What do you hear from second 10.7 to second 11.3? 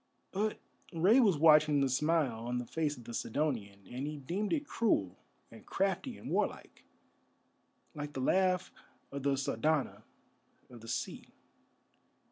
of the sea.